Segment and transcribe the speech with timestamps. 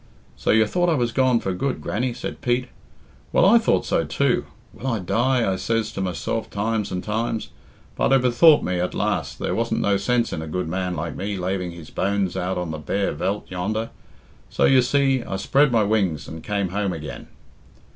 [0.35, 2.69] "So you thought I was gone for good, Grannie?" said Pete.
[3.31, 4.45] "Well, I thought so too.
[4.73, 7.49] 'Will I die?' I says to myself times and times;
[7.95, 11.15] but I bethought me at last there wasn't no sense in a good man like
[11.15, 13.91] me laving his bones out on the bare Veldt yonder;
[14.49, 17.27] so, you see, I spread my wings and came home again."